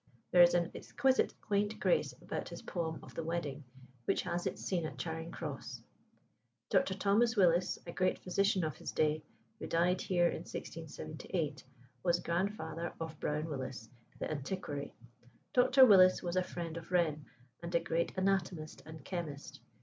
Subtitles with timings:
[0.31, 3.63] There is an exquisite quaint grace about his poem of "The Wedding,"
[4.05, 5.83] which has its scene at Charing Cross.
[6.71, 6.95] Dr.
[6.95, 9.21] Thomas Willis, a great physician of his day,
[9.59, 11.63] who died here in 1678,
[12.01, 14.95] was grandfather of Browne Willis, the antiquary.
[15.53, 15.85] Dr.
[15.85, 17.23] Willis was a friend of Wren,
[17.61, 19.59] and a great anatomist and chemist.